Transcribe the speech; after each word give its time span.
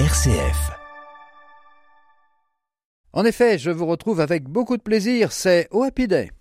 RCF. 0.00 0.72
En 3.12 3.24
effet, 3.24 3.58
je 3.58 3.70
vous 3.70 3.86
retrouve 3.86 4.18
avec 4.18 4.42
beaucoup 4.42 4.76
de 4.76 4.82
plaisir, 4.82 5.30
c'est 5.30 5.68
au 5.70 5.84
Happy 5.84 6.08
Day. 6.08 6.32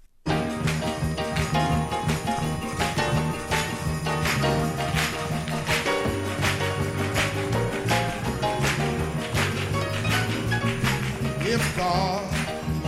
If 11.46 11.78
God 11.78 12.26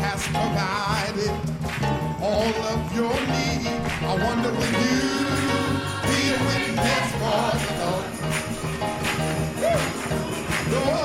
has 0.02 0.28
provided 0.34 1.30
all 2.24 2.54
of 2.74 2.96
your 2.96 3.14
need, 3.14 3.68
I 4.02 4.16
wonder 4.20 4.50
will 4.50 4.72
you 4.82 4.95
No! 10.68 11.05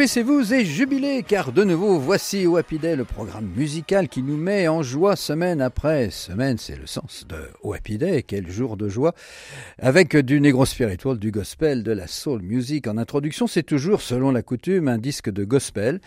Réjouissez-vous 0.00 0.54
et 0.54 0.64
jubilez, 0.64 1.22
car 1.22 1.52
de 1.52 1.62
nouveau, 1.62 1.98
voici 1.98 2.46
au 2.46 2.58
Day, 2.62 2.96
le 2.96 3.04
programme 3.04 3.50
musical 3.54 4.08
qui 4.08 4.22
nous 4.22 4.38
met 4.38 4.66
en 4.66 4.82
joie 4.82 5.14
semaine 5.14 5.60
après 5.60 6.08
semaine. 6.08 6.56
C'est 6.56 6.78
le 6.78 6.86
sens 6.86 7.26
de 7.28 7.36
au 7.62 7.76
Day, 7.76 8.22
quel 8.22 8.50
jour 8.50 8.78
de 8.78 8.88
joie. 8.88 9.14
Avec 9.78 10.16
du 10.16 10.40
negro 10.40 10.64
spiritual, 10.64 11.18
du 11.18 11.30
gospel, 11.30 11.82
de 11.82 11.92
la 11.92 12.06
soul 12.06 12.40
music. 12.40 12.86
En 12.86 12.96
introduction, 12.96 13.46
c'est 13.46 13.62
toujours, 13.62 14.00
selon 14.00 14.30
la 14.30 14.40
coutume, 14.40 14.88
un 14.88 14.96
disque 14.96 15.28
de 15.28 15.44
gospel 15.44 16.00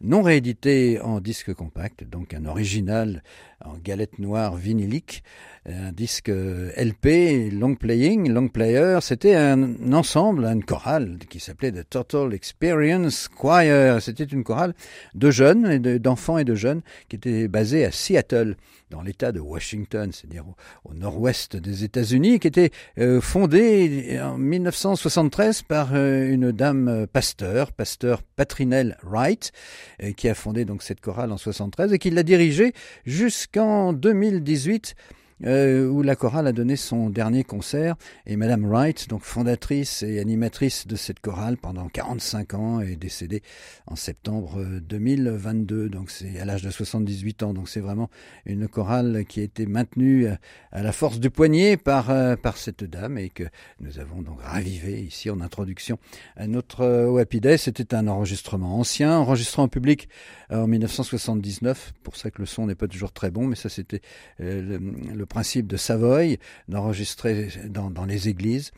non 0.00 0.22
réédité 0.22 1.00
en 1.00 1.20
disque 1.20 1.54
compact, 1.54 2.04
donc 2.04 2.34
un 2.34 2.44
original 2.44 3.22
en 3.64 3.76
galette 3.78 4.18
noire 4.18 4.56
vinylique, 4.56 5.22
un 5.66 5.90
disque 5.90 6.28
LP, 6.28 7.50
long 7.52 7.74
playing, 7.74 8.30
long 8.30 8.48
player. 8.48 8.98
C'était 9.00 9.34
un 9.34 9.92
ensemble, 9.92 10.44
une 10.44 10.64
chorale 10.64 11.18
qui 11.28 11.40
s'appelait 11.40 11.72
The 11.72 11.88
Total 11.88 12.32
Experience 12.34 13.28
Choir. 13.28 14.00
C'était 14.00 14.24
une 14.24 14.44
chorale 14.44 14.74
de 15.14 15.30
jeunes, 15.30 15.78
d'enfants 15.78 16.38
et 16.38 16.44
de 16.44 16.54
jeunes, 16.54 16.82
qui 17.08 17.16
était 17.16 17.48
basée 17.48 17.84
à 17.84 17.90
Seattle, 17.90 18.56
dans 18.90 19.02
l'État 19.02 19.32
de 19.32 19.40
Washington, 19.40 20.10
c'est-à-dire 20.12 20.44
au, 20.84 20.94
nord-ouest 20.94 21.56
des 21.56 21.84
États-Unis, 21.84 22.38
qui 22.38 22.46
était 22.46 22.70
euh, 22.98 23.20
fondée 23.20 24.18
en 24.22 24.38
1973 24.38 25.62
par 25.62 25.90
euh, 25.94 26.28
une 26.30 26.52
dame 26.52 26.88
euh, 26.88 27.06
pasteur, 27.06 27.72
pasteur 27.72 28.22
Patrinelle 28.22 28.96
Wright, 29.02 29.50
qui 30.16 30.28
a 30.28 30.34
fondé 30.34 30.64
donc 30.64 30.82
cette 30.82 31.00
chorale 31.00 31.32
en 31.32 31.36
73 31.36 31.92
et 31.92 31.98
qui 31.98 32.10
l'a 32.10 32.22
dirigée 32.22 32.72
jusqu'en 33.04 33.92
2018 33.92 34.94
euh, 35.44 35.86
où 35.86 36.02
la 36.02 36.16
chorale 36.16 36.46
a 36.46 36.52
donné 36.52 36.76
son 36.76 37.10
dernier 37.10 37.44
concert. 37.44 37.96
Et 38.26 38.36
Madame 38.36 38.64
Wright, 38.66 39.08
donc 39.08 39.22
fondatrice 39.22 40.02
et 40.02 40.18
animatrice 40.18 40.86
de 40.86 40.96
cette 40.96 41.20
chorale 41.20 41.56
pendant 41.56 41.88
45 41.88 42.54
ans, 42.54 42.80
est 42.80 42.96
décédée 42.96 43.42
en 43.86 43.96
septembre 43.96 44.60
euh, 44.60 44.80
2022. 44.80 45.88
Donc 45.88 46.10
c'est 46.10 46.38
à 46.40 46.44
l'âge 46.44 46.62
de 46.62 46.70
78 46.70 47.42
ans. 47.42 47.54
Donc 47.54 47.68
c'est 47.68 47.80
vraiment 47.80 48.10
une 48.44 48.68
chorale 48.68 49.24
qui 49.28 49.40
a 49.40 49.42
été 49.42 49.66
maintenue 49.66 50.28
à, 50.28 50.38
à 50.72 50.82
la 50.82 50.92
force 50.92 51.20
du 51.20 51.30
poignet 51.30 51.76
par, 51.76 52.10
euh, 52.10 52.36
par 52.36 52.56
cette 52.56 52.84
dame 52.84 53.18
et 53.18 53.30
que 53.30 53.44
nous 53.80 53.98
avons 53.98 54.22
donc 54.22 54.40
ravivé 54.42 55.00
ici 55.00 55.30
en 55.30 55.40
introduction 55.40 55.98
à 56.36 56.46
notre 56.46 56.82
euh, 56.82 57.24
Day. 57.40 57.56
C'était 57.56 57.94
un 57.94 58.08
enregistrement 58.08 58.78
ancien, 58.78 59.18
enregistré 59.18 59.62
en 59.62 59.68
public 59.68 60.08
euh, 60.52 60.62
en 60.62 60.66
1979. 60.66 61.92
Pour 62.02 62.16
ça 62.16 62.30
que 62.30 62.40
le 62.40 62.46
son 62.46 62.66
n'est 62.66 62.74
pas 62.74 62.88
toujours 62.88 63.12
très 63.12 63.30
bon, 63.30 63.46
mais 63.46 63.56
ça 63.56 63.68
c'était 63.68 64.00
euh, 64.40 64.78
le, 65.14 65.25
principe 65.26 65.66
de 65.66 65.76
Savoy, 65.76 66.38
d'enregistrer 66.68 67.48
dans, 67.68 68.04
les 68.04 68.28
églises. 68.28 68.72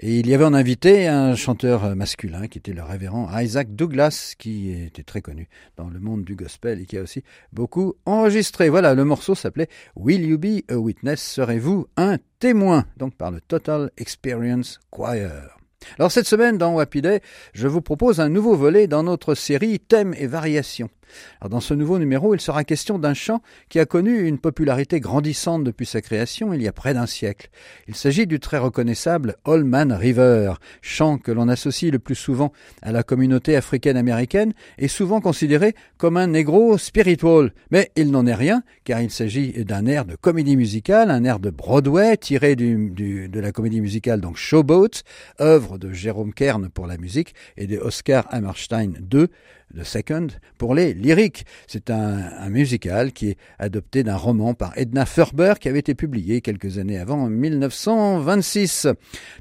Et 0.00 0.18
il 0.18 0.28
y 0.28 0.34
avait 0.34 0.44
en 0.44 0.54
invité 0.54 1.06
un 1.06 1.36
chanteur 1.36 1.94
masculin 1.94 2.48
qui 2.48 2.58
était 2.58 2.72
le 2.72 2.82
révérend 2.82 3.28
Isaac 3.38 3.74
Douglas, 3.74 4.34
qui 4.36 4.72
était 4.72 5.04
très 5.04 5.20
connu 5.20 5.48
dans 5.76 5.88
le 5.88 6.00
monde 6.00 6.24
du 6.24 6.34
gospel 6.34 6.80
et 6.80 6.86
qui 6.86 6.98
a 6.98 7.02
aussi 7.02 7.22
beaucoup 7.52 7.94
enregistré. 8.04 8.68
Voilà, 8.68 8.94
le 8.94 9.04
morceau 9.04 9.34
s'appelait 9.34 9.68
Will 9.94 10.24
You 10.24 10.38
Be 10.38 10.62
a 10.68 10.76
Witness? 10.76 11.22
Serez-vous 11.22 11.86
un 11.96 12.18
témoin? 12.40 12.84
Donc 12.96 13.14
par 13.14 13.30
le 13.30 13.40
Total 13.40 13.90
Experience 13.96 14.80
Choir. 14.90 15.58
Alors 15.98 16.12
cette 16.12 16.26
semaine 16.26 16.58
dans 16.58 16.78
Happy 16.78 17.02
Day, 17.02 17.20
je 17.52 17.68
vous 17.68 17.80
propose 17.80 18.20
un 18.20 18.28
nouveau 18.28 18.56
volet 18.56 18.86
dans 18.86 19.02
notre 19.02 19.34
série 19.34 19.78
Thèmes 19.80 20.14
et 20.16 20.26
variations. 20.26 20.90
Dans 21.48 21.60
ce 21.60 21.74
nouveau 21.74 21.98
numéro, 21.98 22.34
il 22.34 22.40
sera 22.40 22.64
question 22.64 22.98
d'un 22.98 23.14
chant 23.14 23.42
qui 23.68 23.78
a 23.78 23.86
connu 23.86 24.26
une 24.26 24.38
popularité 24.38 25.00
grandissante 25.00 25.64
depuis 25.64 25.86
sa 25.86 26.00
création 26.00 26.52
il 26.52 26.62
y 26.62 26.68
a 26.68 26.72
près 26.72 26.94
d'un 26.94 27.06
siècle. 27.06 27.48
Il 27.88 27.94
s'agit 27.94 28.26
du 28.26 28.40
très 28.40 28.58
reconnaissable 28.58 29.36
All 29.44 29.64
Man 29.64 29.92
River, 29.92 30.54
chant 30.80 31.18
que 31.18 31.32
l'on 31.32 31.48
associe 31.48 31.92
le 31.92 31.98
plus 31.98 32.14
souvent 32.14 32.52
à 32.80 32.92
la 32.92 33.02
communauté 33.02 33.56
africaine-américaine 33.56 34.52
et 34.78 34.88
souvent 34.88 35.20
considéré 35.20 35.74
comme 35.98 36.16
un 36.16 36.28
négro 36.28 36.78
spiritual. 36.78 37.52
Mais 37.70 37.90
il 37.96 38.10
n'en 38.10 38.26
est 38.26 38.34
rien, 38.34 38.62
car 38.84 39.00
il 39.00 39.10
s'agit 39.10 39.64
d'un 39.64 39.86
air 39.86 40.04
de 40.04 40.16
comédie 40.16 40.56
musicale, 40.56 41.10
un 41.10 41.24
air 41.24 41.38
de 41.38 41.50
Broadway 41.50 42.16
tiré 42.16 42.56
de 42.56 43.40
la 43.40 43.52
comédie 43.52 43.80
musicale 43.80 44.20
donc 44.20 44.36
Showboat, 44.36 45.02
œuvre 45.40 45.78
de 45.78 45.92
Jérôme 45.92 46.32
Kern 46.32 46.68
pour 46.68 46.86
la 46.86 46.96
musique 46.96 47.34
et 47.56 47.66
de 47.66 47.78
Oscar 47.78 48.26
Hammerstein 48.30 48.94
II 49.12 49.28
The 49.76 49.84
Second 49.84 50.28
pour 50.58 50.74
les 50.74 50.94
lyriques. 50.94 51.44
C'est 51.66 51.90
un, 51.90 52.30
un, 52.38 52.50
musical 52.50 53.12
qui 53.12 53.30
est 53.30 53.36
adopté 53.58 54.02
d'un 54.02 54.16
roman 54.16 54.54
par 54.54 54.76
Edna 54.76 55.06
Ferber 55.06 55.54
qui 55.60 55.68
avait 55.68 55.78
été 55.78 55.94
publié 55.94 56.40
quelques 56.40 56.78
années 56.78 56.98
avant, 56.98 57.18
en 57.22 57.30
1926. 57.30 58.88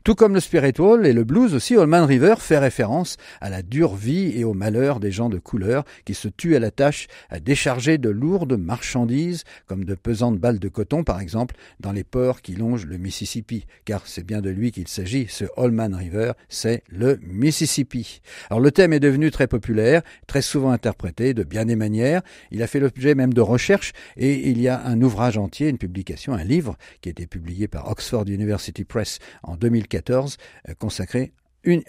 Tout 0.03 0.15
comme 0.15 0.33
le 0.33 0.39
spiritual 0.39 1.05
et 1.05 1.13
le 1.13 1.23
blues 1.23 1.53
aussi, 1.53 1.75
Allman 1.75 2.05
River 2.05 2.35
fait 2.39 2.57
référence 2.57 3.17
à 3.41 3.49
la 3.49 3.61
dure 3.61 3.95
vie 3.95 4.37
et 4.37 4.43
au 4.43 4.53
malheur 4.53 4.99
des 4.99 5.11
gens 5.11 5.29
de 5.29 5.37
couleur 5.37 5.83
qui 6.05 6.13
se 6.13 6.27
tuent 6.27 6.55
à 6.55 6.59
la 6.59 6.71
tâche 6.71 7.07
à 7.29 7.39
décharger 7.39 7.97
de 7.97 8.09
lourdes 8.09 8.57
marchandises, 8.57 9.43
comme 9.67 9.85
de 9.85 9.95
pesantes 9.95 10.39
balles 10.39 10.59
de 10.59 10.69
coton 10.69 11.03
par 11.03 11.19
exemple, 11.19 11.55
dans 11.79 11.91
les 11.91 12.03
ports 12.03 12.41
qui 12.41 12.55
longent 12.55 12.85
le 12.85 12.97
Mississippi. 12.97 13.65
Car 13.85 14.07
c'est 14.07 14.25
bien 14.25 14.41
de 14.41 14.49
lui 14.49 14.71
qu'il 14.71 14.87
s'agit, 14.87 15.27
ce 15.29 15.45
Allman 15.57 15.95
River, 15.95 16.33
c'est 16.49 16.83
le 16.89 17.19
Mississippi. 17.23 18.21
Alors 18.49 18.59
le 18.59 18.71
thème 18.71 18.93
est 18.93 18.99
devenu 18.99 19.31
très 19.31 19.47
populaire 19.47 20.01
très 20.27 20.41
souvent 20.41 20.71
interprété 20.71 21.33
de 21.33 21.43
bien 21.43 21.65
des 21.65 21.75
manières. 21.75 22.21
Il 22.51 22.63
a 22.63 22.67
fait 22.67 22.79
l'objet 22.79 23.15
même 23.15 23.33
de 23.33 23.41
recherches 23.41 23.93
et 24.17 24.49
il 24.49 24.61
y 24.61 24.67
a 24.67 24.85
un 24.85 25.01
ouvrage 25.01 25.37
entier, 25.37 25.69
une 25.69 25.77
publication, 25.77 26.33
un 26.33 26.43
livre 26.43 26.77
qui 27.01 27.09
a 27.09 27.11
été 27.11 27.27
publié 27.27 27.67
par 27.67 27.89
Oxford 27.89 28.25
University 28.27 28.83
Press 28.83 29.19
en 29.43 29.55
2014 29.55 30.37
euh, 30.69 30.73
consacré 30.75 31.33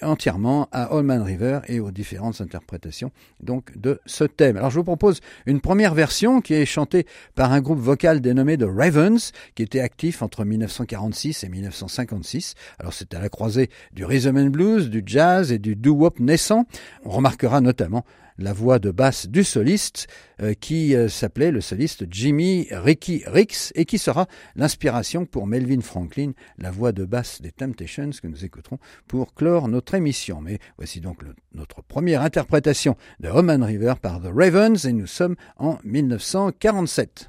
entièrement 0.03 0.69
à 0.73 0.95
Allman 0.95 1.23
River 1.23 1.61
et 1.67 1.81
aux 1.81 1.91
différentes 1.91 2.41
interprétations 2.41 3.11
donc 3.41 3.77
de 3.79 4.01
ce 4.07 4.25
thème. 4.25 4.57
Alors 4.57 4.71
je 4.71 4.77
vous 4.77 4.85
propose 4.85 5.21
une 5.47 5.61
première 5.61 5.95
version 5.95 6.41
qui 6.41 6.55
est 6.55 6.67
chantée 6.67 7.07
par 7.35 7.53
un 7.53 7.61
groupe 7.61 7.79
vocal 7.79 8.21
dénommé 8.21 8.59
The 8.59 8.67
Ravens 8.67 9.33
qui 9.55 9.63
était 9.63 9.81
actif 9.81 10.23
entre 10.23 10.45
1946 10.45 11.45
et 11.45 11.49
1956. 11.49 12.55
Alors 12.79 12.93
c'est 12.93 13.15
à 13.15 13.21
la 13.21 13.29
croisée 13.29 13.71
du 13.93 14.05
rhythm 14.05 14.37
and 14.37 14.51
blues, 14.51 14.91
du 14.91 15.03
jazz 15.07 15.53
et 15.53 15.59
du 15.59 15.75
doo-wop 15.75 16.21
naissant. 16.21 16.67
On 17.05 17.11
remarquera 17.11 17.61
notamment 17.61 18.05
la 18.39 18.53
voix 18.53 18.79
de 18.79 18.91
basse 18.91 19.29
du 19.29 19.45
soliste 19.45 20.09
euh, 20.41 20.55
qui 20.55 20.95
euh, 20.95 21.09
s'appelait 21.09 21.51
le 21.51 21.61
soliste 21.61 22.05
Jimmy 22.11 22.69
Ricky 22.71 23.23
Ricks 23.27 23.73
et 23.75 23.85
qui 23.85 23.99
sera 23.99 24.27
l'inspiration 24.57 25.27
pour 25.27 25.47
Melvin 25.47 25.81
Franklin, 25.81 26.33
la 26.59 26.71
voix 26.71 26.93
de 26.93 27.05
basse 27.05 27.41
des 27.43 27.53
Temptations 27.53 28.11
que 28.23 28.27
nous 28.27 28.45
écouterons 28.45 28.79
pour 29.07 29.35
clore 29.35 29.69
notre 29.69 29.95
émission. 29.95 30.41
Mais 30.41 30.59
voici 30.77 31.01
donc 31.01 31.23
le, 31.23 31.35
notre 31.55 31.83
première 31.83 32.23
interprétation 32.23 32.97
de 33.21 33.29
Roman 33.29 33.65
River 33.65 33.95
par 34.01 34.21
The 34.21 34.31
Ravens 34.35 34.85
et 34.87 34.93
nous 34.93 35.07
sommes 35.07 35.37
en 35.57 35.79
1947. 35.85 37.29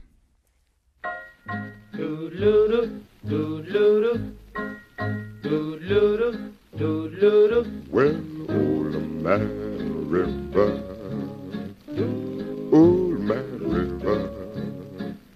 Well, 7.91 8.15
old 8.49 8.95
man 9.21 10.09
river, 10.09 10.92
old 11.99 13.19
man 13.19 13.59
river, 13.59 14.29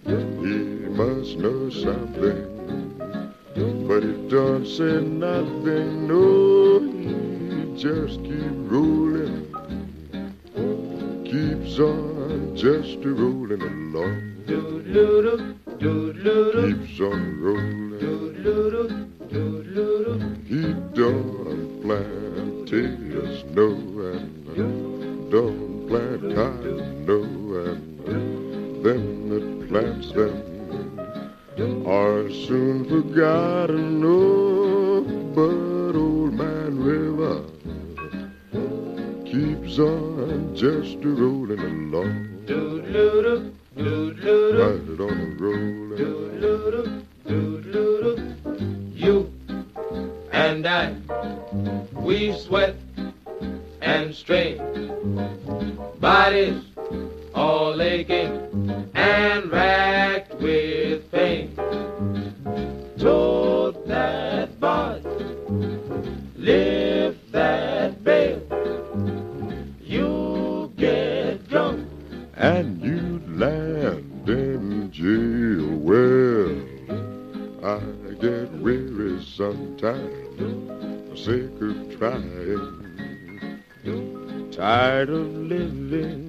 he 0.04 0.88
must 0.90 1.38
know 1.38 1.70
something, 1.70 2.38
but 3.86 4.02
he 4.02 4.12
don't 4.28 4.66
say 4.66 5.00
nothing. 5.00 6.08
No, 6.08 6.80
he 6.80 7.80
just 7.80 8.22
keep 8.24 8.52
rolling, 8.72 9.46
keeps 11.24 11.78
on 11.78 12.56
just 12.56 12.98
rolling 13.04 13.62
along, 13.62 14.16
keeps 15.78 17.00
on 17.00 17.40
rolling. 17.40 18.27
Rolling 41.90 42.27
sometimes, 79.78 81.24
sick 81.24 81.50
of 81.60 81.98
trying, 81.98 83.62
tired 84.50 85.10
of 85.10 85.26
living, 85.34 86.27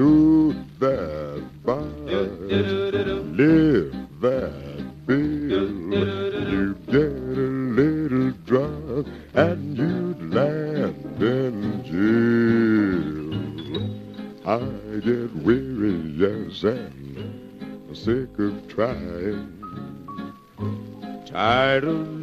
To 0.00 0.56
that 0.78 1.44
body, 1.62 1.84
live 3.36 3.92
that 4.22 5.06
bill. 5.06 5.68
You 6.48 6.74
get 6.86 7.04
a 7.04 7.50
little 7.76 8.30
drunk 8.46 9.08
and 9.34 9.76
you 9.76 10.16
land 10.30 11.22
in 11.22 11.84
jail. 11.84 13.28
I 14.48 14.60
get 15.00 15.36
weary, 15.36 16.00
yes, 16.16 16.62
and 16.62 17.94
sick 17.94 18.38
of 18.38 18.68
trying, 18.68 19.52
tired 21.26 21.84
of 21.84 22.19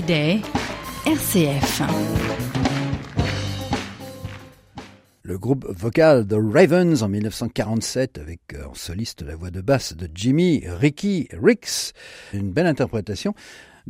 RCF. 0.00 1.82
groupe 5.40 5.66
vocal 5.68 6.26
The 6.26 6.36
Ravens 6.36 7.02
en 7.02 7.08
1947 7.08 8.18
avec 8.18 8.40
euh, 8.54 8.66
en 8.66 8.74
soliste 8.74 9.22
la 9.22 9.36
voix 9.36 9.50
de 9.50 9.60
basse 9.60 9.94
de 9.94 10.08
Jimmy 10.14 10.62
Ricky 10.66 11.28
Ricks. 11.32 11.92
Une 12.32 12.50
belle 12.50 12.66
interprétation 12.66 13.34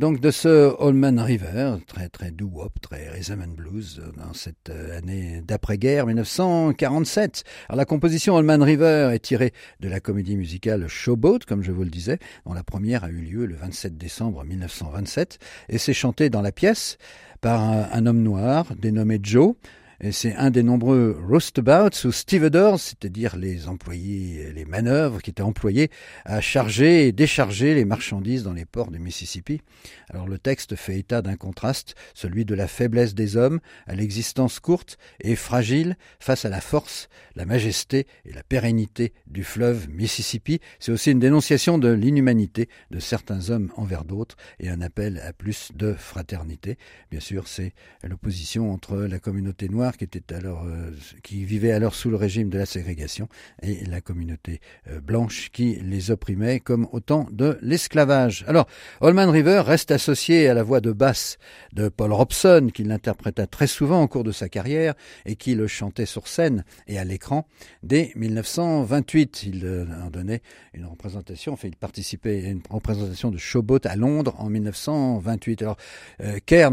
donc 0.01 0.19
de 0.19 0.31
ce 0.31 0.75
Allman 0.83 1.23
River, 1.23 1.75
très 1.87 2.09
très 2.09 2.31
doo-wop, 2.31 2.73
très 2.81 3.11
rhythm 3.11 3.43
and 3.43 3.53
blues 3.55 4.01
euh, 4.03 4.11
dans 4.17 4.33
cette 4.33 4.71
euh, 4.71 4.97
année 4.97 5.43
d'après-guerre 5.47 6.07
1947. 6.07 7.45
Alors 7.69 7.77
la 7.77 7.85
composition 7.85 8.39
Allman 8.39 8.63
River 8.63 9.11
est 9.13 9.19
tirée 9.19 9.53
de 9.81 9.91
la 9.91 10.01
comédie 10.01 10.39
musicale 10.39 10.89
Showboat, 10.89 11.41
comme 11.47 11.63
je 11.63 11.71
vous 11.71 11.85
le 11.85 11.91
disais, 11.91 12.19
dont 12.47 12.55
la 12.55 12.65
première 12.65 13.05
a 13.05 13.11
eu 13.11 13.21
lieu 13.21 13.45
le 13.45 13.55
27 13.57 13.99
décembre 13.99 14.43
1927, 14.43 15.39
et 15.69 15.77
c'est 15.77 15.93
chanté 15.93 16.31
dans 16.31 16.41
la 16.41 16.51
pièce 16.51 16.97
par 17.43 17.61
un 17.61 18.07
homme 18.07 18.23
noir 18.23 18.75
dénommé 18.79 19.21
Joe, 19.23 19.55
et 20.03 20.13
c'est 20.13 20.35
un 20.35 20.51
des 20.51 20.63
nombreux 20.63 21.19
roustabouts 21.29 22.07
ou 22.07 22.13
stevedores, 22.13 22.81
c'est-à-dire 22.81 23.37
les 23.37 23.69
employés, 23.69 24.51
les 24.55 24.65
manœuvres 24.65 25.21
qui 25.21 25.29
étaient 25.29 25.43
employés 25.43 25.91
à 26.25 26.41
charger 26.41 27.07
et 27.07 27.13
décharger 27.13 27.75
les 27.75 27.85
marchandises 27.85 28.43
dans 28.43 28.55
les 28.55 28.65
ports 28.65 28.91
du 28.91 28.99
Mississippi. 28.99 29.61
Alors 30.09 30.27
le 30.27 30.39
texte 30.39 30.75
fait 30.75 30.99
état 30.99 31.21
d'un 31.21 31.37
contraste, 31.37 31.95
celui 32.15 32.47
de 32.47 32.55
la 32.55 32.67
faiblesse 32.67 33.15
des 33.15 33.37
hommes 33.37 33.61
à 33.87 33.95
l'existence 33.95 34.59
courte 34.59 34.97
et 35.21 35.37
fragile 35.37 35.97
face 36.19 36.47
à 36.47 36.49
la 36.49 36.63
force, 36.63 37.09
la 37.37 37.45
majesté 37.45 38.07
et 38.25 38.33
la 38.33 38.43
pérennité 38.43 39.13
du 39.27 39.45
fleuve 39.45 39.91
Mississippi. 39.91 40.61
C'est 40.79 40.93
aussi 40.93 41.11
une 41.11 41.21
dénonciation 41.21 41.77
de 41.77 41.89
l'inhumanité 41.89 42.71
de 42.91 43.01
certains 43.01 43.51
hommes 43.51 43.71
envers 43.77 44.05
d'autres 44.05 44.37
et 44.61 44.71
un 44.71 44.81
appel 44.81 45.21
à 45.27 45.35
plus 45.35 45.73
de 45.75 45.93
fraternité. 45.93 46.79
Bien 47.11 47.21
sûr, 47.21 47.49
c'est 47.49 47.75
l'opposition 48.03 48.73
entre 48.73 48.97
la 48.97 49.19
communauté 49.19 49.69
noire 49.69 49.90
qui 49.97 50.05
était 50.05 50.35
alors 50.35 50.65
euh, 50.67 50.91
qui 51.23 51.45
vivait 51.45 51.73
alors 51.73 51.95
sous 51.95 52.11
le 52.11 52.17
régime 52.17 52.49
de 52.49 52.59
la 52.59 52.67
ségrégation 52.67 53.29
et 53.63 53.85
la 53.85 54.01
communauté 54.01 54.61
euh, 54.89 55.01
blanche 55.01 55.51
qui 55.53 55.77
les 55.83 56.11
opprimait 56.11 56.61
comme 56.61 56.89
au 56.93 57.01
temps 57.01 57.27
de 57.31 57.59
l'esclavage. 57.63 58.45
Alors, 58.47 58.67
Holman 59.01 59.31
River 59.31 59.63
reste 59.65 59.91
associé 59.91 60.49
à 60.49 60.55
la 60.55 60.63
voix 60.63 60.81
de 60.81 60.93
basse 60.93 61.39
de 61.73 61.89
Paul 61.89 62.13
Robson 62.13 62.71
qui 62.73 62.85
l'interpréta 62.85 63.47
très 63.47 63.67
souvent 63.67 64.03
au 64.03 64.09
cours 64.09 64.25
de 64.25 64.33
sa 64.33 64.49
carrière 64.49 64.95
et 65.27 65.37
qui 65.37 65.55
le 65.55 65.67
chantait 65.67 66.07
sur 66.07 66.29
scène 66.29 66.65
et 66.87 66.99
à 66.99 67.05
l'écran 67.05 67.47
dès 67.83 68.13
1928. 68.17 69.43
Il 69.45 69.65
euh, 69.65 69.87
en 70.05 70.11
donnait 70.11 70.43
une 70.75 70.87
représentation, 70.87 71.53
enfin 71.53 71.69
il 71.69 71.77
participait 71.77 72.47
à 72.47 72.51
une 72.51 72.63
représentation 72.69 73.31
de 73.31 73.39
Showboat 73.39 73.81
à 73.85 73.97
Londres 73.97 74.35
en 74.39 74.49
1928. 74.49 75.63
Alors 75.63 75.77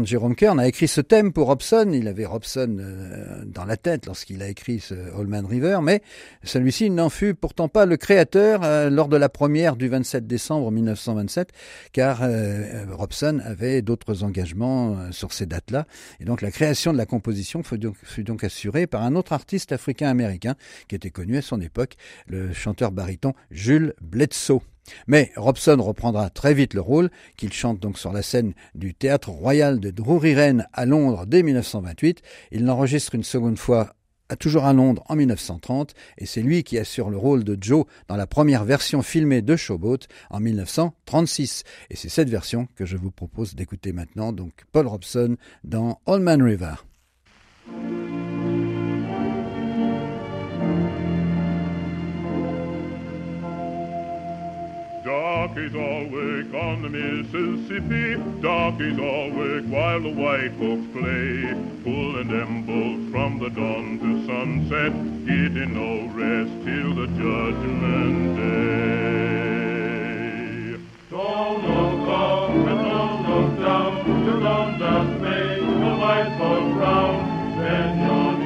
Jérôme 0.04 0.34
Kern 0.34 0.58
a 0.60 0.66
écrit 0.66 0.88
ce 0.88 1.00
thème 1.00 1.32
pour 1.32 1.46
Robson, 1.46 1.90
il 1.92 2.08
avait 2.08 2.24
Robson 2.24 2.76
dans 3.46 3.64
la 3.64 3.76
tête 3.76 4.06
lorsqu'il 4.06 4.42
a 4.42 4.48
écrit 4.48 4.80
ce 4.80 4.94
Allman 5.18 5.46
River, 5.46 5.78
mais 5.82 6.02
celui-ci 6.42 6.90
n'en 6.90 7.08
fut 7.08 7.34
pourtant 7.34 7.68
pas 7.68 7.86
le 7.86 7.96
créateur 7.96 8.62
euh, 8.62 8.90
lors 8.90 9.08
de 9.08 9.16
la 9.16 9.28
première 9.28 9.76
du 9.76 9.88
27 9.88 10.26
décembre 10.26 10.70
1927, 10.70 11.50
car 11.92 12.20
euh, 12.22 12.84
Robson 12.90 13.40
avait 13.44 13.82
d'autres 13.82 14.24
engagements 14.24 14.96
euh, 14.96 15.12
sur 15.12 15.32
ces 15.32 15.46
dates-là, 15.46 15.86
et 16.20 16.24
donc 16.24 16.42
la 16.42 16.50
création 16.50 16.92
de 16.92 16.98
la 16.98 17.06
composition 17.06 17.62
fut 17.62 17.78
donc, 17.78 17.96
fut 18.02 18.24
donc 18.24 18.44
assurée 18.44 18.86
par 18.86 19.02
un 19.02 19.14
autre 19.16 19.32
artiste 19.32 19.72
africain-américain 19.72 20.54
qui 20.88 20.94
était 20.94 21.10
connu 21.10 21.36
à 21.36 21.42
son 21.42 21.60
époque, 21.60 21.94
le 22.26 22.52
chanteur 22.52 22.92
baryton 22.92 23.32
Jules 23.50 23.94
Bledsoe. 24.00 24.60
Mais 25.06 25.32
Robson 25.36 25.76
reprendra 25.80 26.30
très 26.30 26.54
vite 26.54 26.74
le 26.74 26.80
rôle, 26.80 27.10
qu'il 27.36 27.52
chante 27.52 27.80
donc 27.80 27.98
sur 27.98 28.12
la 28.12 28.22
scène 28.22 28.54
du 28.74 28.94
Théâtre 28.94 29.30
Royal 29.30 29.80
de 29.80 29.90
Drury 29.90 30.34
Lane 30.34 30.66
à 30.72 30.86
Londres 30.86 31.24
dès 31.26 31.42
1928. 31.42 32.22
Il 32.52 32.64
l'enregistre 32.64 33.14
une 33.14 33.24
seconde 33.24 33.58
fois 33.58 33.94
toujours 34.36 34.64
à 34.64 34.72
Londres 34.72 35.02
en 35.08 35.16
1930 35.16 35.94
et 36.18 36.26
c'est 36.26 36.42
lui 36.42 36.62
qui 36.62 36.78
assure 36.78 37.10
le 37.10 37.16
rôle 37.16 37.44
de 37.44 37.56
Joe 37.60 37.86
dans 38.08 38.16
la 38.16 38.26
première 38.26 38.64
version 38.64 39.02
filmée 39.02 39.42
de 39.42 39.56
Showboat 39.56 40.00
en 40.30 40.40
1936 40.40 41.64
et 41.90 41.96
c'est 41.96 42.08
cette 42.08 42.28
version 42.28 42.68
que 42.76 42.84
je 42.84 42.96
vous 42.96 43.10
propose 43.10 43.54
d'écouter 43.54 43.92
maintenant 43.92 44.32
donc 44.32 44.52
Paul 44.72 44.86
Robson 44.86 45.36
dans 45.64 46.00
Allman 46.06 46.42
River. 46.42 46.74
Darkies 55.48 55.74
all 55.74 56.02
awake 56.04 56.52
on 56.52 56.82
the 56.82 56.90
Mississippi, 56.90 58.16
darkies 58.42 58.98
all 58.98 59.32
awake 59.32 59.64
while 59.64 59.98
the 59.98 60.12
white 60.12 60.52
folks 60.58 60.86
play, 60.92 61.54
pulling 61.84 62.28
them 62.28 62.66
boats 62.66 63.10
from 63.10 63.38
the 63.38 63.48
dawn 63.48 63.98
to 63.98 64.26
sunset, 64.26 64.92
getting 65.24 65.72
no 65.72 66.04
rest 66.12 66.52
till 66.66 66.94
the 66.94 67.06
judgment 67.16 68.36
day. 68.36 69.28
Don't 71.10 71.62
look 71.64 72.08
up 72.10 72.50
and 72.50 72.84
don't 72.84 73.22
look 73.26 73.58
down, 73.58 74.04
you 74.26 74.34
don't 74.40 74.78
just 74.78 75.12
make 75.22 75.60
the 75.64 75.92
white 75.96 76.30
folks 76.38 76.76
round. 76.76 77.16
Bend 77.56 78.00
your 78.02 78.37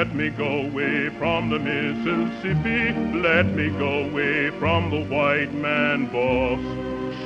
Let 0.00 0.14
me 0.14 0.30
go 0.30 0.62
away 0.62 1.10
from 1.18 1.50
the 1.50 1.58
Mississippi. 1.58 3.18
Let 3.18 3.44
me 3.48 3.68
go 3.68 4.04
away 4.08 4.48
from 4.58 4.88
the 4.88 5.04
white 5.14 5.52
man 5.52 6.06
boss. 6.06 6.58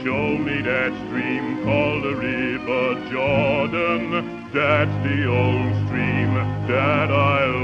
Show 0.02 0.37
me 0.38 0.61
that 0.62 0.93
stream 1.07 1.62
called 1.62 2.02
the 2.02 2.16
River 2.16 3.11
Jordan. 3.12 4.50
That's 4.52 4.90
the 5.07 5.25
old 5.25 5.87
stream 5.87 6.35
that 6.66 7.12
I 7.12 7.45
long 7.47 7.63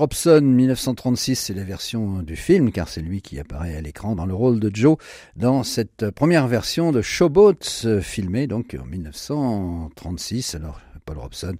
Robson, 0.00 0.40
1936, 0.40 1.36
c'est 1.36 1.52
la 1.52 1.62
version 1.62 2.22
du 2.22 2.34
film, 2.34 2.72
car 2.72 2.88
c'est 2.88 3.02
lui 3.02 3.20
qui 3.20 3.38
apparaît 3.38 3.76
à 3.76 3.82
l'écran 3.82 4.14
dans 4.14 4.24
le 4.24 4.32
rôle 4.32 4.58
de 4.58 4.74
Joe 4.74 4.96
dans 5.36 5.62
cette 5.62 6.10
première 6.12 6.48
version 6.48 6.90
de 6.90 7.02
Showboat, 7.02 7.84
euh, 7.84 8.00
filmée 8.00 8.46
donc 8.46 8.74
en 8.80 8.86
1936. 8.86 10.54
Alors, 10.54 10.80
Paul 11.10 11.18
Robson, 11.18 11.56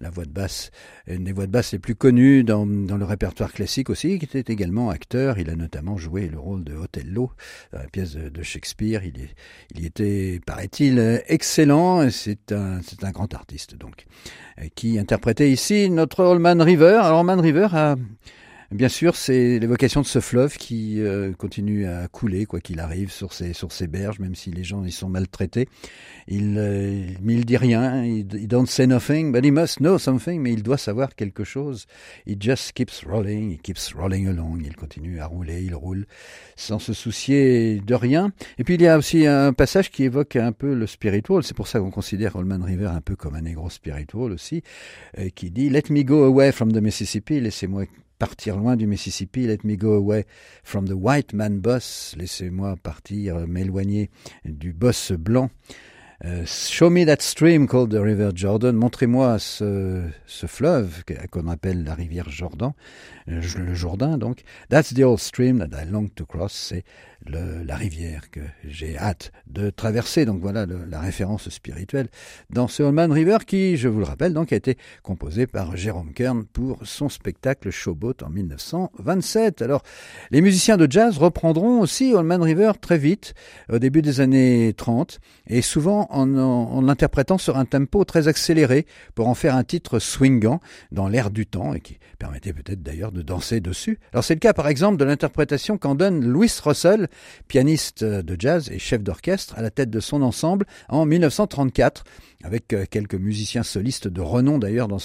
la 0.00 0.10
voix 0.10 0.24
de 0.24 0.30
basse, 0.30 0.70
une 1.08 1.24
des 1.24 1.32
voix 1.32 1.46
de 1.46 1.50
basse 1.50 1.72
les 1.72 1.80
plus 1.80 1.96
connues 1.96 2.44
dans, 2.44 2.64
le 2.64 3.04
répertoire 3.04 3.52
classique 3.52 3.90
aussi, 3.90 4.20
qui 4.20 4.26
était 4.26 4.52
également 4.52 4.90
acteur. 4.90 5.40
Il 5.40 5.50
a 5.50 5.56
notamment 5.56 5.96
joué 5.96 6.28
le 6.28 6.38
rôle 6.38 6.62
de 6.62 6.76
Othello 6.76 7.32
dans 7.72 7.80
la 7.80 7.88
pièce 7.88 8.14
de, 8.14 8.42
Shakespeare. 8.44 9.02
Il, 9.04 9.20
est, 9.20 9.34
il 9.74 9.84
était, 9.84 10.40
paraît-il, 10.46 11.20
excellent. 11.26 12.08
C'est 12.10 12.52
un, 12.52 12.80
c'est 12.82 13.02
un 13.02 13.10
grand 13.10 13.34
artiste 13.34 13.74
donc 13.74 14.06
euh, 14.60 14.66
qui 14.76 15.00
interprétait 15.00 15.50
ici 15.50 15.90
notre 15.90 16.24
Allman 16.24 16.62
River. 16.62 17.00
Alors 17.02 17.18
Allman 17.18 17.40
River 17.40 17.68
a 17.72 17.96
Bien 18.72 18.88
sûr, 18.88 19.16
c'est 19.16 19.58
l'évocation 19.58 20.00
de 20.00 20.06
ce 20.06 20.20
fleuve 20.20 20.56
qui 20.56 21.02
euh, 21.02 21.34
continue 21.34 21.86
à 21.86 22.08
couler, 22.08 22.46
quoi 22.46 22.58
qu'il 22.58 22.80
arrive, 22.80 23.12
sur 23.12 23.34
ses, 23.34 23.52
sur 23.52 23.70
ses 23.70 23.86
berges, 23.86 24.18
même 24.18 24.34
si 24.34 24.50
les 24.50 24.64
gens 24.64 24.82
y 24.82 24.90
sont 24.90 25.10
maltraités. 25.10 25.68
Il, 26.26 26.56
euh, 26.56 27.04
mais 27.20 27.34
il 27.34 27.44
dit 27.44 27.58
rien, 27.58 28.02
il, 28.02 28.26
don't 28.48 28.64
say 28.64 28.86
nothing, 28.86 29.30
but 29.30 29.44
he 29.44 29.50
must 29.50 29.76
know 29.76 29.98
something, 29.98 30.40
mais 30.40 30.54
il 30.54 30.62
doit 30.62 30.78
savoir 30.78 31.14
quelque 31.14 31.44
chose. 31.44 31.86
He 32.26 32.34
just 32.40 32.72
keeps 32.72 33.04
rolling, 33.04 33.52
he 33.52 33.58
keeps 33.58 33.92
rolling 33.92 34.26
along, 34.28 34.62
il 34.64 34.74
continue 34.74 35.20
à 35.20 35.26
rouler, 35.26 35.62
il 35.62 35.74
roule, 35.74 36.06
sans 36.56 36.78
se 36.78 36.94
soucier 36.94 37.78
de 37.80 37.94
rien. 37.94 38.32
Et 38.56 38.64
puis 38.64 38.76
il 38.76 38.82
y 38.82 38.88
a 38.88 38.96
aussi 38.96 39.26
un 39.26 39.52
passage 39.52 39.90
qui 39.90 40.04
évoque 40.04 40.36
un 40.36 40.52
peu 40.52 40.72
le 40.74 40.86
spiritual, 40.86 41.42
c'est 41.42 41.56
pour 41.56 41.68
ça 41.68 41.78
qu'on 41.78 41.90
considère 41.90 42.36
Allman 42.36 42.64
River 42.64 42.86
un 42.86 43.02
peu 43.02 43.16
comme 43.16 43.34
un 43.34 43.42
négro 43.42 43.68
spiritual 43.68 44.32
aussi, 44.32 44.62
euh, 45.18 45.28
qui 45.34 45.50
dit 45.50 45.68
«Let 45.70 45.84
me 45.90 46.04
go 46.04 46.24
away 46.24 46.52
from 46.52 46.72
the 46.72 46.80
Mississippi», 46.80 47.38
laissez-moi 47.40 47.84
partir 48.22 48.56
loin 48.56 48.76
du 48.76 48.86
Mississippi, 48.86 49.48
let 49.48 49.64
me 49.64 49.76
go 49.76 49.94
away 49.94 50.26
from 50.62 50.86
the 50.86 50.92
white 50.92 51.32
man 51.32 51.58
boss, 51.58 52.14
laissez-moi 52.16 52.76
partir, 52.80 53.34
euh, 53.34 53.46
m'éloigner 53.48 54.10
du 54.44 54.72
boss 54.72 55.10
blanc. 55.10 55.50
Uh, 56.24 56.44
show 56.46 56.88
me 56.88 57.04
that 57.04 57.20
stream 57.20 57.66
called 57.66 57.90
the 57.90 58.00
River 58.00 58.30
Jordan. 58.32 58.76
Montrez-moi 58.76 59.40
ce, 59.40 60.06
fleuve 60.46 61.02
qu'on 61.32 61.48
appelle 61.48 61.82
la 61.82 61.94
rivière 61.94 62.28
Jordan, 62.28 62.74
euh, 63.28 63.40
le 63.58 63.74
Jourdain 63.74 64.18
donc. 64.18 64.44
That's 64.68 64.94
the 64.94 65.02
old 65.02 65.18
stream 65.18 65.58
that 65.58 65.76
I 65.76 65.84
long 65.90 66.08
to 66.14 66.24
cross. 66.24 66.72
Le, 67.26 67.62
la 67.62 67.76
rivière 67.76 68.30
que 68.30 68.40
j'ai 68.64 68.96
hâte 68.96 69.32
de 69.46 69.70
traverser. 69.70 70.24
Donc 70.24 70.40
voilà 70.40 70.66
le, 70.66 70.84
la 70.84 71.00
référence 71.00 71.48
spirituelle 71.48 72.08
dans 72.50 72.68
ce 72.68 72.82
Holman 72.82 73.12
River 73.12 73.38
qui, 73.46 73.76
je 73.76 73.88
vous 73.88 73.98
le 73.98 74.04
rappelle, 74.04 74.32
donc 74.32 74.52
a 74.52 74.56
été 74.56 74.76
composé 75.02 75.46
par 75.46 75.76
Jérôme 75.76 76.12
Kern 76.12 76.44
pour 76.44 76.78
son 76.82 77.08
spectacle 77.08 77.70
Showboat 77.70 78.22
en 78.22 78.30
1927. 78.30 79.62
Alors 79.62 79.82
les 80.30 80.40
musiciens 80.40 80.76
de 80.76 80.90
jazz 80.90 81.18
reprendront 81.18 81.80
aussi 81.80 82.14
Holman 82.14 82.42
River 82.42 82.72
très 82.80 82.98
vite 82.98 83.34
au 83.70 83.78
début 83.78 84.02
des 84.02 84.20
années 84.20 84.72
30 84.76 85.20
et 85.46 85.62
souvent 85.62 86.06
en, 86.10 86.36
en, 86.36 86.72
en 86.72 86.82
l'interprétant 86.82 87.38
sur 87.38 87.56
un 87.56 87.64
tempo 87.64 88.04
très 88.04 88.28
accéléré 88.28 88.86
pour 89.14 89.28
en 89.28 89.34
faire 89.34 89.56
un 89.56 89.64
titre 89.64 89.98
swingant 89.98 90.60
dans 90.90 91.08
l'air 91.08 91.30
du 91.30 91.46
temps 91.46 91.74
et 91.74 91.80
qui 91.80 91.98
permettait 92.18 92.52
peut-être 92.52 92.82
d'ailleurs 92.82 93.12
de 93.12 93.22
danser 93.22 93.60
dessus. 93.60 93.98
Alors 94.12 94.24
c'est 94.24 94.34
le 94.34 94.40
cas 94.40 94.52
par 94.52 94.68
exemple 94.68 94.96
de 94.96 95.04
l'interprétation 95.04 95.78
qu'en 95.78 95.94
donne 95.94 96.24
Louis 96.24 96.52
Russell 96.64 97.08
pianiste 97.48 98.04
de 98.04 98.36
jazz 98.38 98.70
et 98.70 98.78
chef 98.78 99.02
d'orchestre 99.02 99.54
à 99.56 99.62
la 99.62 99.70
tête 99.70 99.90
de 99.90 100.00
son 100.00 100.22
ensemble 100.22 100.66
en 100.88 101.06
1934, 101.06 102.04
avec 102.44 102.72
euh, 102.72 102.84
quelques 102.90 103.14
musiciens 103.14 103.62
solistes 103.62 104.08
de 104.08 104.20
renom 104.20 104.58
d'ailleurs 104.58 104.88
dans, 104.88 104.98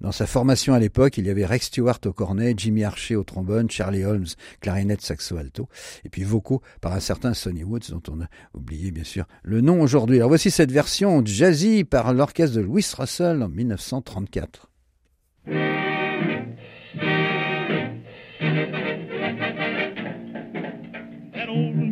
dans 0.00 0.12
sa 0.12 0.26
formation 0.26 0.74
à 0.74 0.78
l'époque. 0.78 1.18
Il 1.18 1.26
y 1.26 1.30
avait 1.30 1.46
Rex 1.46 1.66
Stewart 1.66 1.98
au 2.06 2.12
cornet, 2.12 2.54
Jimmy 2.56 2.84
Archer 2.84 3.16
au 3.16 3.24
trombone, 3.24 3.70
Charlie 3.70 4.04
Holmes, 4.04 4.26
clarinette, 4.60 5.02
saxo 5.02 5.36
alto, 5.36 5.68
et 6.04 6.08
puis 6.08 6.24
vocaux 6.24 6.62
par 6.80 6.92
un 6.92 7.00
certain 7.00 7.34
Sonny 7.34 7.64
Woods 7.64 7.90
dont 7.90 8.02
on 8.10 8.20
a 8.20 8.26
oublié 8.54 8.90
bien 8.90 9.04
sûr 9.04 9.26
le 9.42 9.60
nom 9.60 9.80
aujourd'hui. 9.80 10.16
Alors 10.16 10.28
voici 10.28 10.50
cette 10.50 10.72
version 10.72 11.24
jazzy 11.24 11.84
par 11.84 12.12
l'orchestre 12.12 12.56
de 12.56 12.62
Louis 12.62 12.86
Russell 12.96 13.42
en 13.42 13.48
1934. 13.48 14.70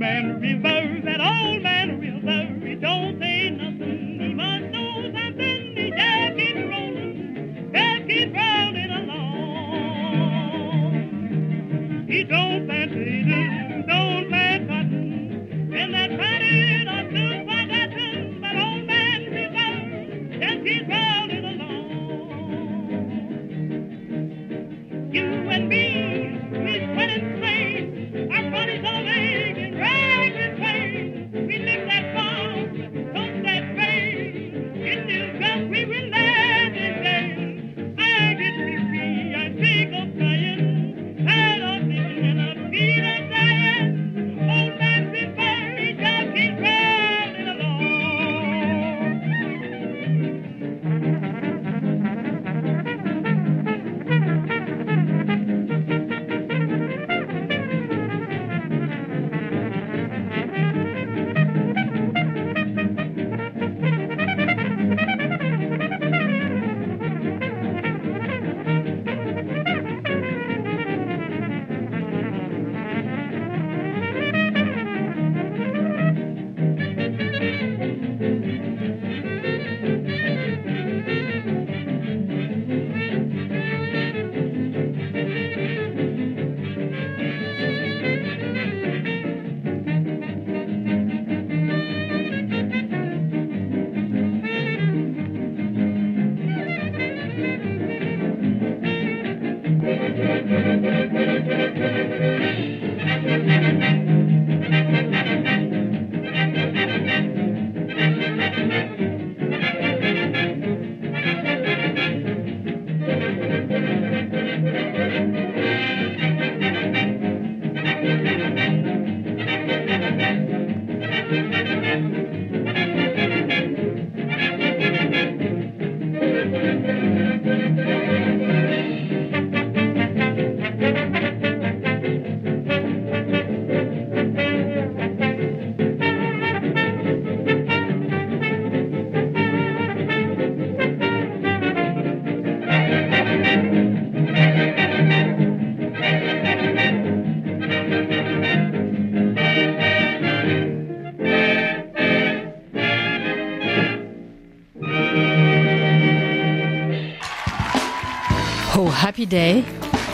Man 0.08 0.40
river, 0.40 1.00
that 1.04 1.20
old 1.20 1.62
man 1.62 2.00
river, 2.00 2.66
he 2.66 2.74
don't 2.76 3.20
say 3.20 3.50
nothing. 3.50 4.18
He 4.20 4.28
must 4.32 4.64
know 4.72 5.02
something. 5.14 5.76
He 5.76 5.90
just 5.90 6.36
keep 6.38 6.56
rolling, 6.72 7.70
just 7.74 8.08
keep 8.08 8.30
rolling 8.34 8.90
along. 9.00 9.26
He 12.08 12.24
don't 12.24 12.66
plant 12.66 12.90
potatoes, 12.92 13.84
don't 13.86 14.07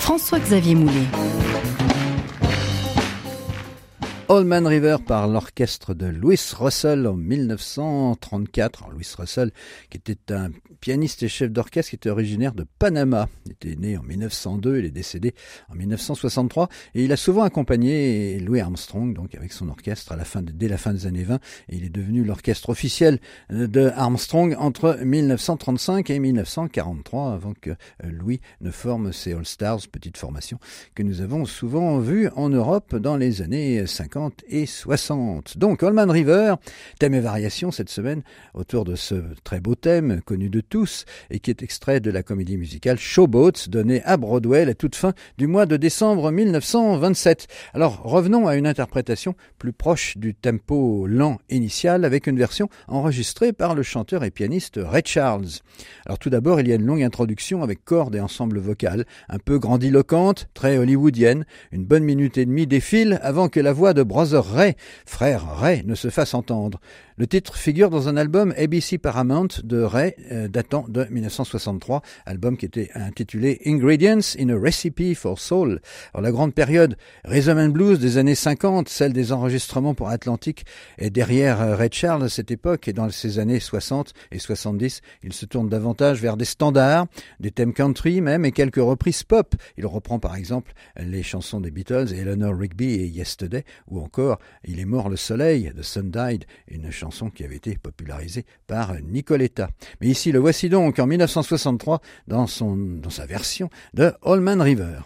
François-Xavier 0.00 0.74
Moulet. 0.74 1.06
Allman 4.36 4.66
River 4.66 4.96
par 5.06 5.28
l'orchestre 5.28 5.94
de 5.94 6.06
Louis 6.06 6.40
Russell 6.58 7.06
en 7.06 7.14
1934. 7.14 8.82
Alors, 8.82 8.92
Louis 8.92 9.06
Russell, 9.16 9.52
qui 9.90 9.98
était 9.98 10.32
un 10.32 10.50
pianiste 10.80 11.22
et 11.22 11.28
chef 11.28 11.52
d'orchestre, 11.52 11.90
qui 11.90 11.96
était 11.96 12.10
originaire 12.10 12.52
de 12.52 12.64
Panama. 12.78 13.28
Il 13.46 13.52
était 13.52 13.76
né 13.76 13.96
en 13.96 14.02
1902, 14.02 14.78
il 14.78 14.84
est 14.86 14.90
décédé 14.90 15.34
en 15.70 15.76
1963, 15.76 16.68
et 16.94 17.04
il 17.04 17.12
a 17.12 17.16
souvent 17.16 17.42
accompagné 17.42 18.40
Louis 18.40 18.60
Armstrong, 18.60 19.14
donc 19.14 19.34
avec 19.36 19.52
son 19.52 19.68
orchestre 19.68 20.12
à 20.12 20.16
la 20.16 20.24
fin 20.24 20.42
dès 20.42 20.68
la 20.68 20.78
fin 20.78 20.92
des 20.92 21.06
années 21.06 21.22
20, 21.22 21.36
et 21.68 21.76
il 21.76 21.84
est 21.84 21.90
devenu 21.90 22.24
l'orchestre 22.24 22.70
officiel 22.70 23.20
de 23.50 23.92
Armstrong 23.94 24.56
entre 24.58 24.98
1935 25.04 26.10
et 26.10 26.18
1943, 26.18 27.32
avant 27.32 27.52
que 27.60 27.70
euh, 27.70 27.74
Louis 28.10 28.40
ne 28.60 28.70
forme 28.70 29.12
ses 29.12 29.32
All 29.32 29.46
Stars, 29.46 29.80
petite 29.92 30.16
formation 30.16 30.58
que 30.94 31.02
nous 31.02 31.20
avons 31.20 31.44
souvent 31.44 31.98
vue 31.98 32.28
en 32.34 32.48
Europe 32.48 32.96
dans 32.96 33.16
les 33.16 33.42
années 33.42 33.86
50 33.86 34.23
et 34.48 34.66
60. 34.66 35.58
Donc 35.58 35.82
Allman 35.82 36.10
River, 36.10 36.54
thème 36.98 37.14
et 37.14 37.20
variation 37.20 37.70
cette 37.70 37.90
semaine 37.90 38.22
autour 38.54 38.84
de 38.84 38.94
ce 38.94 39.16
très 39.42 39.60
beau 39.60 39.74
thème 39.74 40.20
connu 40.22 40.48
de 40.48 40.60
tous 40.60 41.04
et 41.30 41.40
qui 41.40 41.50
est 41.50 41.62
extrait 41.62 42.00
de 42.00 42.10
la 42.10 42.22
comédie 42.22 42.56
musicale 42.56 42.98
Showboats 42.98 43.68
donnée 43.68 44.02
à 44.04 44.16
Broadway 44.16 44.62
à 44.62 44.64
la 44.64 44.74
toute 44.74 44.96
fin 44.96 45.12
du 45.38 45.46
mois 45.46 45.66
de 45.66 45.76
décembre 45.76 46.30
1927. 46.30 47.46
Alors 47.72 48.02
revenons 48.02 48.46
à 48.46 48.56
une 48.56 48.66
interprétation 48.66 49.34
plus 49.58 49.72
proche 49.72 50.16
du 50.16 50.34
tempo 50.34 51.06
lent 51.06 51.38
initial 51.50 52.04
avec 52.04 52.26
une 52.26 52.38
version 52.38 52.68
enregistrée 52.88 53.52
par 53.52 53.74
le 53.74 53.82
chanteur 53.82 54.24
et 54.24 54.30
pianiste 54.30 54.80
Ray 54.82 55.02
Charles. 55.04 55.46
Alors 56.06 56.18
tout 56.18 56.30
d'abord, 56.30 56.60
il 56.60 56.68
y 56.68 56.72
a 56.72 56.76
une 56.76 56.86
longue 56.86 57.02
introduction 57.02 57.62
avec 57.62 57.84
cordes 57.84 58.14
et 58.14 58.20
ensemble 58.20 58.58
vocal, 58.58 59.04
un 59.28 59.38
peu 59.38 59.58
grandiloquente, 59.58 60.48
très 60.54 60.78
hollywoodienne. 60.78 61.44
Une 61.72 61.84
bonne 61.84 62.04
minute 62.04 62.38
et 62.38 62.46
demie 62.46 62.66
défile 62.66 63.18
avant 63.22 63.48
que 63.48 63.60
la 63.60 63.72
voix 63.72 63.94
de 63.94 64.02
Brother 64.14 64.44
Ray, 64.44 64.76
frère 65.06 65.44
Ray, 65.44 65.82
ne 65.84 65.96
se 65.96 66.08
fasse 66.08 66.34
entendre. 66.34 66.78
Le 67.16 67.28
titre 67.28 67.54
figure 67.54 67.90
dans 67.90 68.08
un 68.08 68.16
album 68.16 68.52
ABC 68.56 68.98
Paramount 68.98 69.46
de 69.62 69.80
Ray 69.80 70.16
euh, 70.32 70.48
datant 70.48 70.84
de 70.88 71.06
1963, 71.08 72.02
album 72.26 72.56
qui 72.56 72.66
était 72.66 72.90
intitulé 72.96 73.60
Ingredients 73.66 74.34
in 74.36 74.48
a 74.48 74.58
Recipe 74.58 75.14
for 75.14 75.38
Soul. 75.38 75.80
Alors 76.12 76.22
la 76.22 76.32
grande 76.32 76.54
période 76.54 76.96
Rhythm 77.24 77.56
and 77.56 77.68
Blues 77.68 78.00
des 78.00 78.18
années 78.18 78.34
50, 78.34 78.88
celle 78.88 79.12
des 79.12 79.30
enregistrements 79.30 79.94
pour 79.94 80.08
Atlantic, 80.08 80.64
est 80.98 81.10
derrière 81.10 81.60
euh, 81.60 81.76
Ray 81.76 81.88
Charles 81.92 82.24
à 82.24 82.28
cette 82.28 82.50
époque 82.50 82.88
et 82.88 82.92
dans 82.92 83.08
ces 83.10 83.38
années 83.38 83.60
60 83.60 84.12
et 84.32 84.40
70, 84.40 85.00
il 85.22 85.32
se 85.32 85.46
tourne 85.46 85.68
davantage 85.68 86.20
vers 86.20 86.36
des 86.36 86.44
standards, 86.44 87.06
des 87.38 87.52
thèmes 87.52 87.74
country 87.74 88.22
même 88.22 88.44
et 88.44 88.50
quelques 88.50 88.82
reprises 88.82 89.22
pop. 89.22 89.54
Il 89.78 89.86
reprend 89.86 90.18
par 90.18 90.34
exemple 90.34 90.72
les 90.96 91.22
chansons 91.22 91.60
des 91.60 91.70
Beatles, 91.70 92.12
Eleanor 92.12 92.58
Rigby 92.58 92.90
et 92.94 93.06
Yesterday, 93.06 93.64
ou 93.86 94.00
encore 94.00 94.40
Il 94.64 94.80
est 94.80 94.84
mort 94.84 95.08
le 95.08 95.16
soleil 95.16 95.70
de 95.72 95.82
Sun 95.82 96.10
Died, 96.10 96.44
une 96.66 96.90
qui 97.34 97.44
avait 97.44 97.56
été 97.56 97.76
popularisée 97.76 98.44
par 98.66 98.94
Nicoletta. 99.00 99.68
Mais 100.00 100.08
ici, 100.08 100.32
le 100.32 100.38
voici 100.38 100.68
donc 100.68 100.98
en 100.98 101.06
1963 101.06 102.00
dans, 102.28 102.46
son, 102.46 102.76
dans 102.76 103.10
sa 103.10 103.26
version 103.26 103.70
de 103.94 104.12
Allman 104.24 104.60
River. 104.60 105.00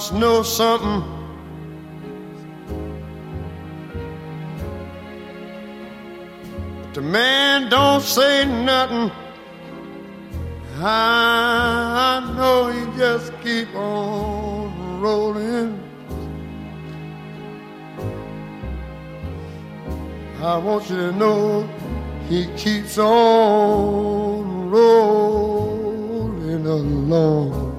Must 0.00 0.14
know 0.14 0.42
something 0.42 1.02
but 6.80 6.94
the 6.94 7.02
man 7.02 7.68
don't 7.68 8.00
say 8.00 8.46
nothing 8.46 9.10
I 10.82 12.32
know 12.34 12.70
he 12.72 12.86
just 12.96 13.30
keep 13.42 13.68
on 13.74 15.00
rolling. 15.02 15.78
I 20.42 20.56
want 20.56 20.88
you 20.88 20.96
to 20.96 21.12
know 21.12 21.68
he 22.30 22.46
keeps 22.56 22.96
on 22.96 24.70
rolling 24.70 26.64
along. 26.66 27.69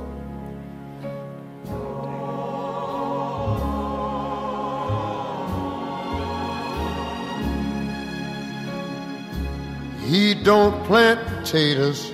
Don't 10.44 10.84
plant 10.86 11.20
potatoes. 11.28 12.12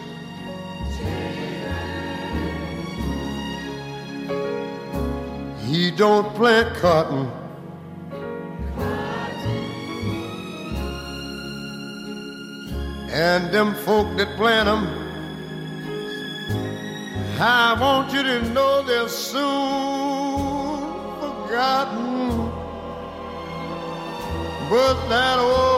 He 5.65 5.91
don't 5.91 6.33
plant 6.35 6.75
cotton. 6.75 7.31
And 13.11 13.51
them 13.53 13.73
folk 13.85 14.15
that 14.17 14.35
plant 14.35 14.67
'em, 14.67 14.87
I 17.39 17.75
want 17.79 18.11
you 18.13 18.23
to 18.23 18.41
know 18.49 18.81
they're 18.83 19.07
soon 19.07 20.79
forgotten. 21.21 22.51
But 24.69 24.95
that 25.09 25.39
old 25.39 25.76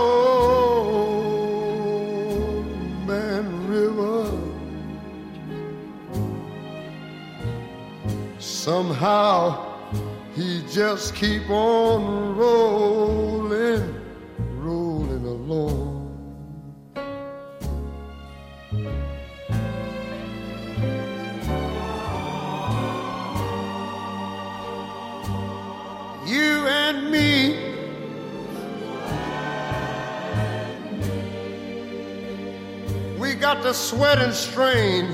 somehow 8.69 9.89
he 10.35 10.61
just 10.69 11.15
keep 11.15 11.49
on 11.49 12.37
rolling, 12.37 13.95
rolling 14.59 15.25
along. 15.25 16.05
You 26.27 26.67
and 26.67 27.09
me. 27.09 27.57
We 33.17 33.33
got 33.33 33.63
the 33.63 33.73
sweat 33.73 34.19
and 34.19 34.31
strain. 34.31 35.11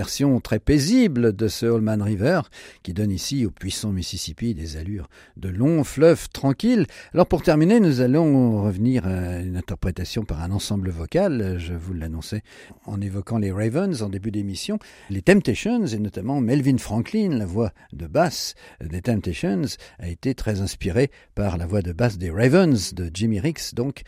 Version 0.00 0.40
très 0.40 0.60
paisible 0.60 1.36
de 1.36 1.46
ce 1.46 1.66
Holman 1.66 2.00
River 2.00 2.40
qui 2.82 2.94
donne 2.94 3.10
ici 3.10 3.44
au 3.44 3.50
puissant 3.50 3.92
Mississippi 3.92 4.54
des 4.54 4.78
allures 4.78 5.10
de 5.36 5.50
longs 5.50 5.84
fleuves 5.84 6.30
tranquilles. 6.30 6.86
Alors 7.12 7.26
pour 7.26 7.42
terminer, 7.42 7.80
nous 7.80 8.00
allons 8.00 8.62
revenir 8.62 9.06
à 9.06 9.40
une 9.40 9.58
interprétation 9.58 10.24
par 10.24 10.42
un 10.42 10.52
ensemble 10.52 10.88
vocal. 10.88 11.56
Je 11.58 11.74
vous 11.74 11.92
l'annonçais 11.92 12.40
en 12.86 12.98
évoquant 13.02 13.36
les 13.36 13.52
Ravens 13.52 14.00
en 14.00 14.08
début 14.08 14.30
d'émission. 14.30 14.78
Les 15.10 15.20
Temptations 15.20 15.84
et 15.84 15.98
notamment 15.98 16.40
Melvin 16.40 16.78
Franklin, 16.78 17.36
la 17.36 17.44
voix 17.44 17.70
de 17.92 18.06
basse 18.06 18.54
des 18.82 19.02
Temptations, 19.02 19.64
a 19.98 20.08
été 20.08 20.34
très 20.34 20.62
inspirée 20.62 21.10
par 21.34 21.58
la 21.58 21.66
voix 21.66 21.82
de 21.82 21.92
basse 21.92 22.16
des 22.16 22.30
Ravens 22.30 22.94
de 22.94 23.10
Jimmy 23.12 23.38
Ricks, 23.38 23.74
donc 23.74 24.00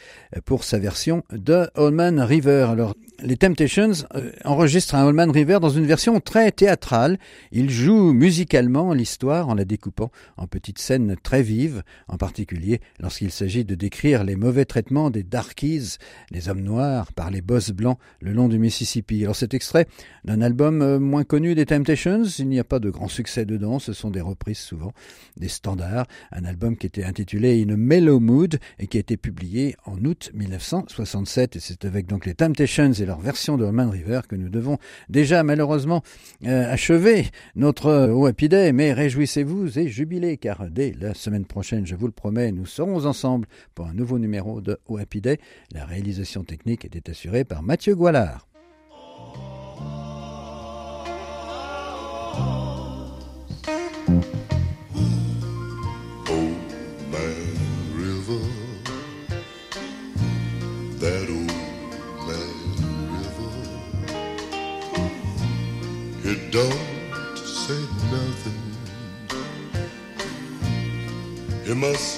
pour 0.47 0.65
sa 0.65 0.79
version 0.79 1.23
de 1.31 1.69
Holman 1.75 2.19
River. 2.19 2.69
Alors 2.71 2.95
les 3.23 3.37
Temptations 3.37 3.93
euh, 4.15 4.33
enregistrent 4.45 4.95
un 4.95 5.05
Holman 5.05 5.31
River 5.31 5.59
dans 5.61 5.71
une 5.71 5.82
version 5.87 6.21
très 6.21 6.51
théâtrale. 6.53 7.19
Ils 7.51 7.71
jouent 7.71 8.13
musicalement 8.13 8.93
l'histoire 8.93 9.49
en 9.49 9.55
la 9.55 9.65
découpant 9.65 10.11
en 10.37 10.47
petites 10.47 10.79
scènes 10.79 11.17
très 11.23 11.43
vives, 11.43 11.83
en 12.09 12.17
particulier 12.17 12.81
lorsqu'il 13.01 13.31
s'agit 13.31 13.65
de 13.65 13.75
décrire 13.75 14.25
les 14.25 14.37
mauvais 14.37 14.65
traitements 14.65 15.11
des 15.11 15.23
Darkies, 15.23 15.97
les 16.31 16.49
hommes 16.49 16.63
noirs, 16.63 17.13
par 17.13 17.31
les 17.31 17.41
boss 17.41 17.71
blancs 17.71 17.99
le 18.21 18.33
long 18.33 18.49
du 18.49 18.59
Mississippi. 18.59 19.23
Alors 19.23 19.37
cet 19.37 19.55
extrait 19.55 19.87
d'un 20.25 20.41
album 20.41 20.83
euh, 20.83 20.99
moins 20.99 21.25
connu 21.25 21.55
des 21.55 21.67
Temptations, 21.67 22.25
il 22.25 22.49
n'y 22.49 22.59
a 22.59 22.65
pas 22.65 22.79
de 22.79 22.91
grand 22.91 23.09
succès 23.09 23.45
dedans, 23.45 23.79
ce 23.79 23.93
sont 23.93 24.11
des 24.11 24.21
reprises 24.21 24.59
souvent, 24.59 24.93
des 25.37 25.49
standards, 25.49 26.07
un 26.31 26.45
album 26.45 26.77
qui 26.77 26.87
était 26.87 27.05
intitulé 27.05 27.65
In 27.65 27.73
a 27.73 27.77
Mellow 27.77 28.21
Mood 28.21 28.59
et 28.79 28.87
qui 28.87 28.99
a 28.99 29.01
été 29.01 29.17
publié 29.17 29.77
en 29.85 30.05
août 30.05 30.31
1967 30.35 31.57
et 31.57 31.61
c'est 31.61 31.85
avec 31.85 32.07
donc 32.07 32.27
les 32.27 32.35
Temptations 32.35 32.93
et 32.93 33.07
leur 33.07 33.21
version 33.21 33.57
de 33.57 33.65
Holman 33.65 33.91
River 33.91 34.21
que 34.29 34.37
nous 34.37 34.49
devons 34.49 34.79
déjà 35.09 35.43
malheureusement 35.43 35.62
euh, 35.65 36.73
achever 36.73 37.27
notre 37.55 37.87
euh, 37.87 38.27
Happy 38.27 38.49
Day, 38.49 38.73
mais 38.73 38.93
réjouissez-vous 38.93 39.79
et 39.79 39.89
jubilez 39.89 40.37
car 40.37 40.69
dès 40.71 40.95
la 41.01 41.15
semaine 41.15 41.45
prochaine, 41.45 41.87
je 41.87 41.95
vous 41.95 42.07
le 42.07 42.13
promets, 42.13 42.53
nous 42.53 42.67
serons 42.67 43.07
ensemble 43.07 43.47
pour 43.75 43.87
un 43.87 43.95
nouveau 43.95 44.19
numéro 44.19 44.61
de 44.61 44.79
Happy 44.99 45.21
Day. 45.21 45.39
La 45.73 45.85
réalisation 45.85 46.45
technique 46.45 46.85
était 46.85 47.11
assurée 47.11 47.45
par 47.45 47.63
Mathieu 47.63 47.95
Goualard. 47.95 48.52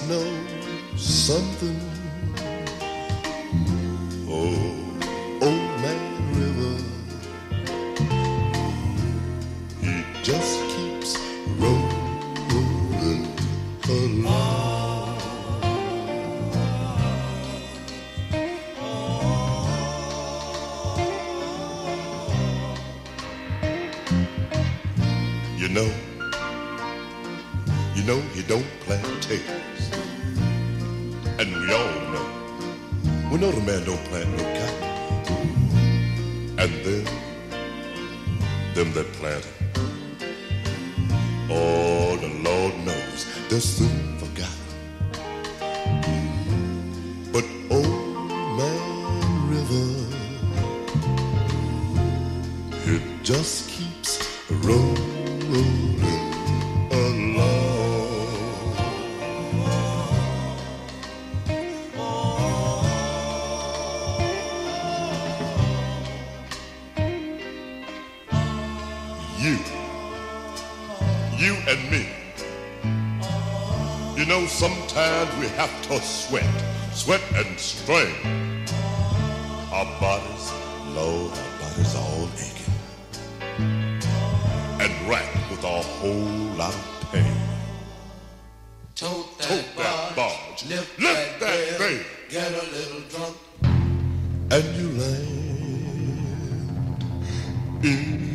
You 0.05 0.11
must 0.11 0.23
know 0.23 0.97
something. 0.97 1.94
And 31.45 31.53
we 31.61 31.67
all 31.75 31.95
know, 32.13 32.27
we 33.31 33.37
know 33.37 33.51
the 33.51 33.61
man 33.61 33.85
don't 33.85 34.03
plant 34.05 34.31
no 34.31 34.45
cotton. 34.59 34.83
And 36.59 36.73
then, 36.87 37.05
them 38.75 38.89
that 38.95 39.13
plant 39.19 39.45
it, 39.45 39.53
oh, 41.51 42.17
the 42.17 42.31
Lord 42.49 42.75
knows 42.87 43.27
they're 43.51 43.61
soon 43.61 44.17
forgotten. 44.17 44.65
But 47.31 47.45
old 47.71 48.31
man 48.57 49.51
river, 49.51 49.89
it 52.87 53.03
just 53.23 53.69
keeps 53.69 54.04
sweat 77.05 77.21
and 77.35 77.61
strain. 77.61 78.65
Our 79.71 79.85
bodies, 80.01 80.53
Lord, 80.97 81.33
our 81.37 81.59
bodies 81.61 81.95
all 81.97 82.29
aching. 82.33 82.73
And 84.81 85.09
racked 85.09 85.51
with 85.51 85.65
a 85.65 85.83
whole 85.99 86.57
lot 86.57 86.73
of 86.73 87.09
pain. 87.13 87.37
Tote 88.95 89.37
that, 89.37 89.49
Tote 89.49 89.77
that 89.77 90.17
barge, 90.17 90.17
barge, 90.17 90.65
lift, 90.67 90.99
lift 90.99 91.41
that, 91.41 91.77
thing. 91.77 92.05
get 92.31 92.51
a 92.53 92.65
little 92.73 93.03
drunk. 93.11 93.37
And 94.51 94.65
you 94.75 94.89
land 94.99 95.45
in 97.85 98.34